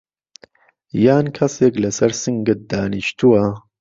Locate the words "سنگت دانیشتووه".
2.21-3.43